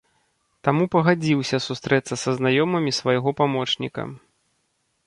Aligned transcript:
Таму 0.67 0.87
пагадзіўся 0.95 1.57
сустрэцца 1.67 2.15
са 2.23 2.35
знаёмымі 2.39 2.91
свайго 3.03 3.29
памочніка. 3.45 4.03